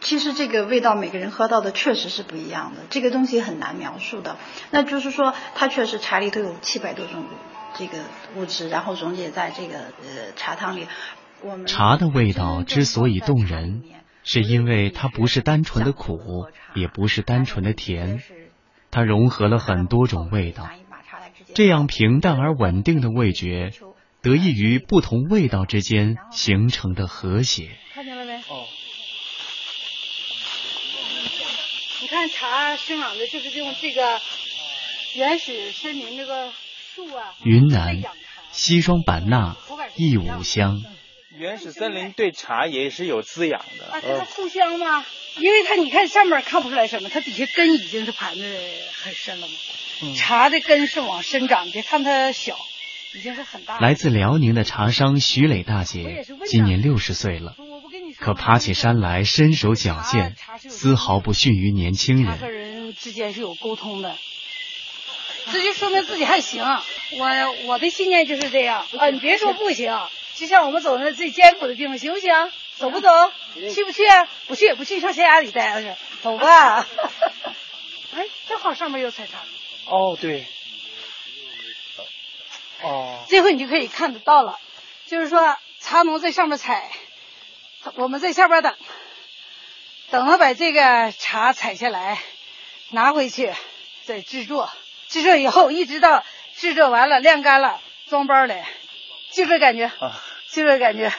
[0.01, 4.37] 其实这个味道每个人喝到的确实是不一样的，这个东西很难描述的。
[4.71, 7.25] 那就是说，它确实茶里头有七百多种
[7.75, 7.99] 这个
[8.35, 10.87] 物质，然后溶解在这个呃茶汤里。
[11.41, 13.83] 我们茶的味道之所以动人。
[14.29, 18.21] 是因为它不是单纯的苦，也不是单纯的甜，
[18.91, 20.69] 它融合了很多种味道。
[21.53, 23.71] 这样平淡而稳定的味觉，
[24.21, 27.69] 得益于不同味道之间形成的和谐。
[27.93, 28.35] 看见了没？
[28.35, 28.65] 哦。
[32.07, 34.21] 你看茶生长的就是用这个
[35.15, 36.53] 原始森林这个
[36.95, 37.35] 树啊。
[37.43, 38.01] 云南
[38.53, 39.57] 西双版纳
[39.97, 40.81] 一五乡。
[41.37, 45.05] 原始森林对茶也是有滋养的啊，这是互相吗？
[45.35, 48.45] 因为它你看上面看不出来什么，它底下根已经是盘的
[49.03, 49.53] 很深了嘛。
[50.15, 52.57] 茶的根是往深长，别看它小，
[53.15, 53.79] 已经是很大。
[53.79, 57.57] 来自辽宁的茶商徐磊大姐今年六十岁了，
[58.27, 60.35] 可爬起山来身手矫健，
[60.69, 62.37] 丝毫不逊于年轻人。
[62.37, 64.17] 和人之间是有沟通的，
[65.53, 66.61] 这就说明自己还行。
[66.61, 69.97] 我我的信念就是这样啊，你别说不行。
[70.35, 72.29] 就像我们走那最艰苦的地方，行不行？
[72.75, 73.09] 走不走？
[73.73, 74.03] 去不去？
[74.47, 75.97] 不去，不去，上悬崖里待着去。
[76.21, 76.85] 走吧。
[78.13, 79.37] 哎，正好上面有采茶。
[79.89, 80.45] 哦，对。
[82.83, 83.23] 哦。
[83.29, 84.59] 这回你就可以看得到了，
[85.07, 86.91] 就是说茶农在上面采，
[87.95, 88.75] 我们在下边等，
[90.11, 92.19] 等他把这个茶采下来，
[92.91, 93.53] 拿回去
[94.03, 94.69] 再制作，
[95.07, 96.23] 制作以后一直到
[96.55, 98.53] 制作完了晾干了，装包里。
[99.31, 101.11] 就这感觉，啊，就这感觉，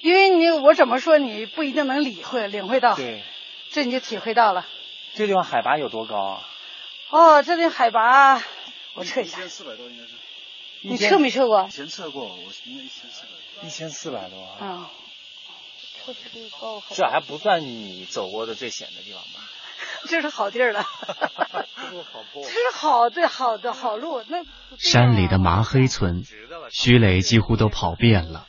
[0.00, 3.22] 因为你我怎么说你不一定能理会领会到，对，
[3.70, 4.66] 这你就体会到了。
[5.14, 6.48] 这地方海拔有多高啊？
[7.10, 8.42] 哦，这里海拔
[8.94, 10.10] 我测一下，一千四百多应该是。
[10.80, 11.66] 你测没测过？
[11.68, 13.66] 以前测过，我应该一千四百。
[13.66, 14.90] 一千四百多啊。
[16.94, 19.40] 这还不算你走过的最险的地方吧？
[20.08, 20.84] 这是好地儿了。
[21.76, 22.42] 这是好坡。
[22.44, 24.44] 这是好的好的好路，那。
[24.78, 26.24] 山里的麻黑村，
[26.70, 28.46] 徐磊几乎都跑遍了。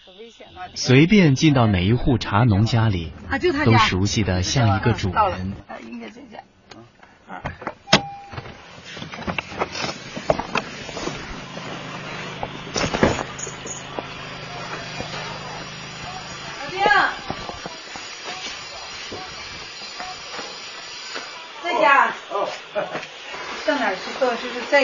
[0.75, 3.11] 随便进到哪一户茶农家里，
[3.65, 5.53] 都熟悉的像一个主人。
[5.83, 6.43] 应该这家。
[23.65, 24.01] 上哪儿去？
[24.19, 24.35] 到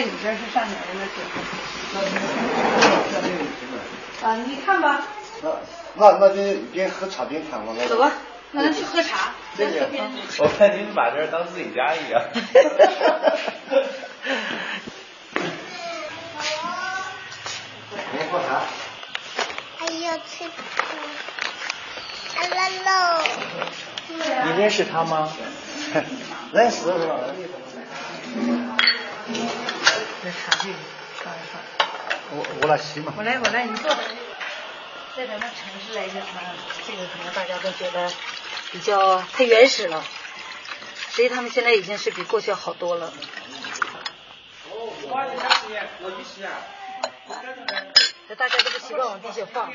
[0.04, 1.14] 是是在里边是
[4.22, 4.30] 上？
[4.30, 5.02] 啊，你看吧。
[5.42, 5.50] 那
[5.96, 7.72] 那那边边喝茶边谈吧。
[7.88, 8.12] 走吧。
[8.52, 9.32] 那咱去喝茶。
[10.38, 12.22] 我看你们把这儿当自己家一样。
[17.92, 18.62] 来喝茶。
[19.78, 20.44] 还要吃
[22.36, 23.22] 阿拉喽。
[24.08, 25.28] 你认识他吗？
[26.52, 27.20] 认识是吧？
[27.36, 27.46] 这
[30.40, 30.74] 茶具
[31.22, 31.60] 放一放。
[32.32, 33.12] 我我来洗嘛。
[33.16, 33.90] 我来我来，你坐。
[35.16, 36.40] 在咱们城市来讲呢，
[36.86, 38.10] 这个可能大家都觉得
[38.70, 40.04] 比较太原始了。
[41.10, 43.12] 实际他们现在已经是比过去好多了。
[44.70, 45.44] 哦，我帮你洗，
[46.02, 46.42] 我去洗
[48.36, 49.70] 大家都不习惯往地下放，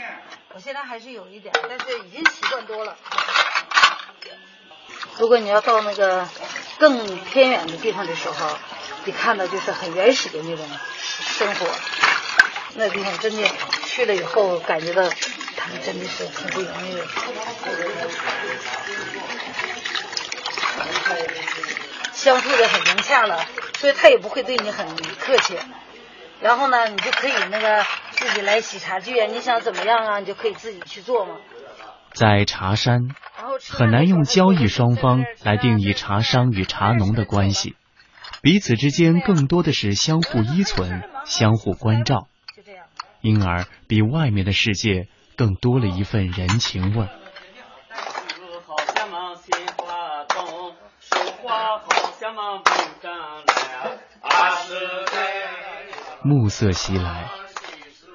[0.54, 2.98] 我现在还是有一点，但是已经习惯多了。
[5.20, 6.28] 如果你要到那个
[6.80, 8.58] 更偏远的地方的时候，
[9.06, 10.68] 你看到就是很原始的那种
[11.00, 11.68] 生活，
[12.76, 13.48] 那地方真的
[13.86, 15.04] 去了以后，感觉到
[15.56, 17.06] 他们真的是挺不容易的。
[22.14, 23.46] 相处的很融洽了，
[23.78, 24.88] 所以他也不会对你很
[25.20, 25.56] 客气。
[26.42, 31.36] 然后呢，你就可以那个自己来洗茶具啊，你想怎么样啊，你就可以自己去做嘛。
[32.14, 33.02] 在茶山，
[33.70, 37.76] 很难用交易双方来定义茶商与茶农的关系，
[38.42, 42.28] 彼此之间更多的是相互依存、相互关照，
[43.22, 47.08] 因而比外面的世界更多了一份人情味。
[56.24, 57.30] 暮色袭来，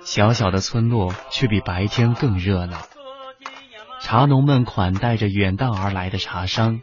[0.03, 2.83] 小小的村落却比白天更热闹。
[4.01, 6.81] 茶农们款待着远道而来的茶商，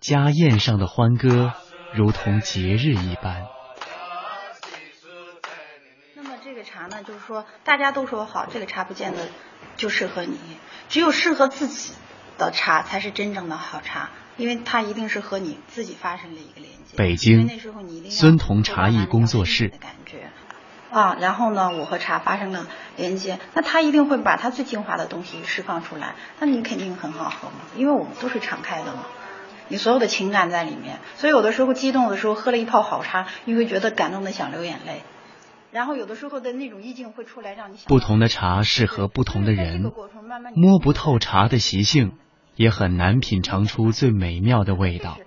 [0.00, 1.52] 家宴上的欢歌
[1.94, 3.46] 如同节日一般。
[6.14, 9.28] 那么这个茶呢，就是说大家都说好，这个茶不见得
[9.76, 10.38] 就适合你，
[10.88, 11.92] 只有适合自己
[12.38, 16.96] 的茶才是真正的好茶，因为它一定是和你自己发生了一个连接。
[16.96, 17.48] 北京
[18.10, 19.72] 孙彤茶艺工作室。
[20.88, 29.04] 啊，然后呢，我和茶发生了连接，那他一定会把他最精华的东西释放出来，那你肯定很好喝嘛，因为我们都是敞开的嘛，
[29.68, 35.02] 你所有的情感在里面，所以有的时候激动的时候喝了一泡好茶，你会觉得感动的想流眼泪，
[35.72, 37.78] 然后有的时候的那种意境会出来让你。
[37.86, 39.92] 不同的茶适合不同的人，
[40.54, 42.12] 摸不透茶的习性，
[42.54, 45.18] 也很难品尝出最美妙的味道。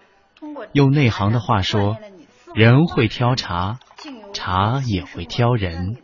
[0.73, 1.97] 用内行的话说，
[2.53, 3.79] 人会挑茶。
[4.31, 5.97] 茶也会挑人，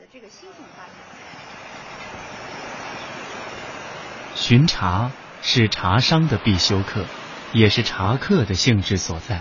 [4.34, 5.12] 巡茶
[5.42, 7.06] 是茶商的必修课，
[7.56, 9.40] 也是茶客的兴致所在。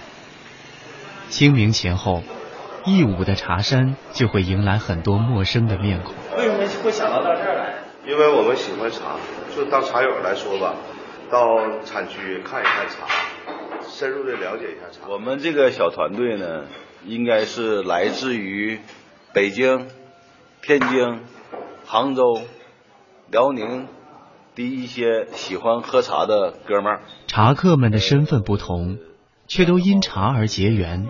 [1.28, 2.22] 清明前后，
[2.86, 6.14] 义乌的茶山就会迎来很多陌生的面孔。
[6.38, 7.74] 为什么会想到到这儿来？
[8.06, 9.16] 因为我们喜欢茶，
[9.56, 10.76] 就当茶友来说吧，
[11.28, 13.08] 到产区看一看茶，
[13.82, 15.08] 深入的了解一下茶。
[15.08, 16.66] 我们这个小团队呢？
[17.06, 18.80] 应该是来自于
[19.34, 19.88] 北京、
[20.62, 21.20] 天津、
[21.84, 22.40] 杭州、
[23.30, 23.88] 辽宁
[24.54, 27.02] 的一些喜欢喝茶的哥们儿。
[27.26, 28.98] 茶客们的身份不同，
[29.46, 31.08] 却都因茶而结缘。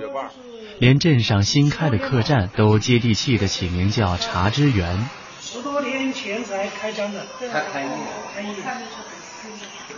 [0.78, 5.08] 连镇上新开的客栈都接地气的起名叫“茶之源”。
[5.40, 7.90] 十多年前才开张的，开开业，
[8.34, 8.48] 开业。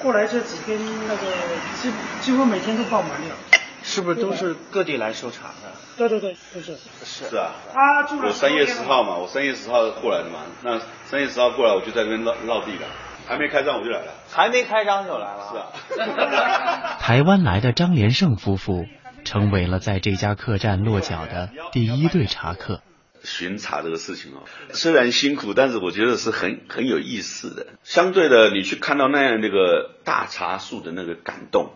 [0.03, 0.79] 过来这几天，
[1.09, 1.33] 那个
[1.81, 1.91] 几
[2.21, 3.37] 几乎每天都爆满了。
[3.83, 5.73] 是不是都是各地来收茶的？
[5.97, 6.77] 对对对，都是。
[7.05, 7.53] 是啊。
[7.73, 10.41] 他住我三月十号嘛，我三月十号过来的嘛。
[10.63, 12.87] 那三月十号过来，我就在那边落落地了。
[13.27, 14.15] 还没开张我就来了。
[14.31, 15.51] 还没开张就来了。
[15.51, 16.97] 是啊。
[17.01, 18.87] 台湾来的张连胜夫妇
[19.25, 22.81] 成为了在这家客栈落脚的第一对茶客。
[23.25, 27.67] 巡查这个事情哦，虽然辛苦，但是我觉得是很很有意思的。
[27.83, 31.73] 相对的，你去看到那样那个大茶树的那个感动。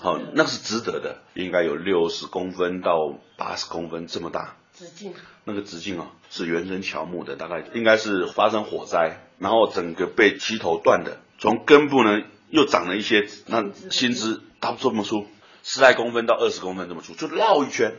[0.00, 2.96] 好，那是值得的，应该有六十公分到
[3.36, 4.56] 八十公分这么大。
[4.72, 5.12] 直径，
[5.44, 15.26] 那个直径啊，是原生乔木的，大概应该是发生火灾，然后整个被劈头断的，从根部呢又长了一些那新枝，到这么粗，
[15.62, 17.94] 十来公分到二十公分这么粗，就绕一圈。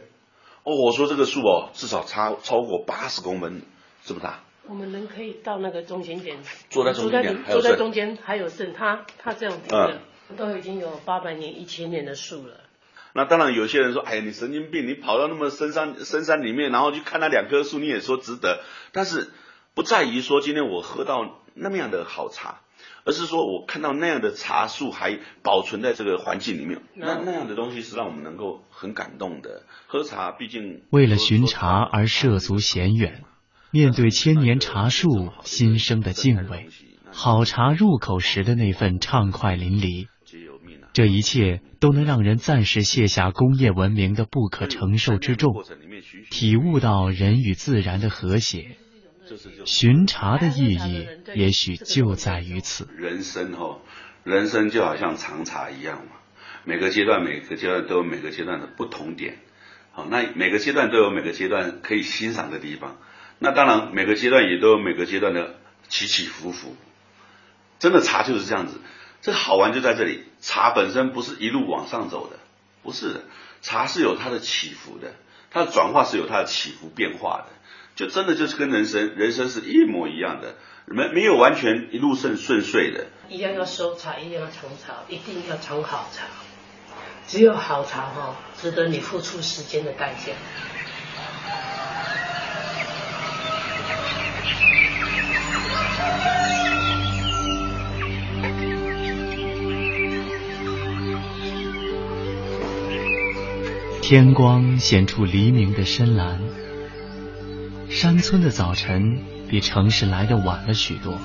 [0.63, 3.61] 哦，我说这个树哦，至少差超过八十公分
[4.03, 4.41] 这么大。
[4.67, 6.37] 我们人可以到那个中心点，
[6.69, 10.01] 坐在中间点，坐在中间还有剩，它它这样子的。
[10.35, 12.61] 都已经有八百年、一千年的树了。
[13.13, 14.87] 那当然，有些人说：“哎呀，你神经病！
[14.87, 19.29] 你跑到那么深山深山里面，然后去看那两棵树，你也说值得。”但是
[19.75, 22.61] 不在于说今天我喝到那么样的好茶，
[23.03, 29.63] 而是说我看到那样的茶树还保存在这个环境里面，那那样的东西是让我们能够很感动的。
[29.87, 33.23] 喝茶毕竟为了寻茶而涉足险远，
[33.69, 36.69] 面对千年茶树心生的敬畏，
[37.11, 40.07] 好茶入口时的那份畅快淋漓。
[40.93, 45.53] 这一切都能让人暂时卸下工业文明的不可承受之重，
[46.31, 48.77] 体悟到人与自然的和谐。
[49.65, 52.87] 巡查的意义也许就在于此。
[52.95, 53.79] 人生哈，
[54.23, 56.13] 人生就好像长茶一样嘛，
[56.63, 59.39] 每个阶段每个阶段都有每个阶段的不同点。
[59.91, 62.97] 好，那每个阶段都有每个阶段可以欣赏的地方。
[63.39, 65.55] 那当然，每个阶段也都有每个阶段的
[65.87, 66.75] 起起伏伏。
[67.79, 68.79] 真的茶就是这样子。
[69.21, 72.37] 这好玩就在这里，茶本身不是一路往上走的，
[72.83, 73.23] 不是的，
[73.61, 75.13] 茶是有它的起伏的，
[75.49, 77.47] 它的转化是有它的起伏变化的，
[77.95, 83.07] 就真的就是跟人生，人生是一模一样的，没没有完全一路顺顺遂的。
[83.29, 86.25] 一样要收茶，一样要藏茶，一定要藏好茶，
[87.25, 90.33] 只有好茶哈，值得你付出时间的代价。
[104.01, 106.39] 天光显出黎明的深蓝，
[107.95, 111.17] 山村的早晨比城市来的晚了许多。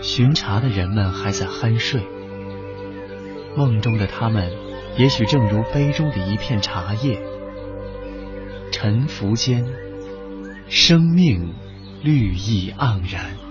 [0.00, 2.00] 巡查的人们还在酣睡，
[3.56, 4.52] 梦中的他们
[4.96, 7.20] 也许正如杯中的一片茶叶，
[8.70, 9.66] 沉浮间，
[10.68, 11.52] 生命
[12.04, 13.47] 绿意盎然。